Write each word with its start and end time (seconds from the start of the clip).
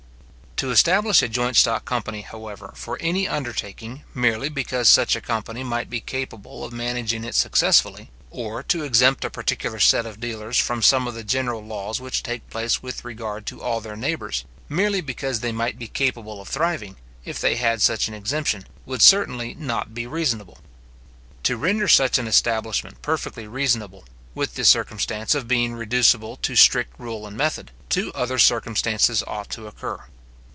To 0.57 0.69
establish 0.69 1.23
a 1.23 1.27
joint 1.27 1.57
stock 1.57 1.85
company, 1.85 2.21
however, 2.21 2.71
for 2.75 2.95
any 3.01 3.27
undertaking, 3.27 4.03
merely 4.13 4.47
because 4.47 4.87
such 4.87 5.15
a 5.15 5.19
company 5.21 5.63
might 5.63 5.89
be 5.89 5.99
capable 5.99 6.63
of 6.63 6.71
managing 6.71 7.23
it 7.23 7.33
successfully; 7.33 8.11
or, 8.29 8.61
to 8.61 8.83
exempt 8.83 9.25
a 9.25 9.31
particular 9.31 9.79
set 9.79 10.05
of 10.05 10.19
dealers 10.19 10.59
from 10.59 10.83
some 10.83 11.07
of 11.07 11.15
the 11.15 11.23
general 11.23 11.65
laws 11.65 11.99
which 11.99 12.21
take 12.21 12.47
place 12.51 12.79
with 12.83 13.03
regard 13.03 13.47
to 13.47 13.59
all 13.63 13.81
their 13.81 13.95
neighbours, 13.95 14.45
merely 14.69 15.01
because 15.01 15.39
they 15.39 15.51
might 15.51 15.79
be 15.79 15.87
capable 15.87 16.39
of 16.39 16.47
thriving, 16.47 16.95
if 17.25 17.41
they 17.41 17.55
had 17.55 17.81
such 17.81 18.07
an 18.07 18.13
exemption, 18.13 18.67
would 18.85 19.01
certainly 19.01 19.55
not 19.55 19.95
be 19.95 20.05
reasonable. 20.05 20.59
To 21.41 21.57
render 21.57 21.87
such 21.87 22.19
an 22.19 22.27
establishment 22.27 23.01
perfectly 23.01 23.47
reasonable, 23.47 24.03
with 24.35 24.53
the 24.53 24.63
circumstance 24.63 25.33
of 25.33 25.47
being 25.47 25.73
reducible 25.73 26.37
to 26.43 26.55
strict 26.55 26.99
rule 26.99 27.25
and 27.25 27.35
method, 27.35 27.71
two 27.89 28.13
other 28.13 28.37
circumstances 28.37 29.23
ought 29.25 29.49
to 29.49 29.61
concur. 29.63 30.03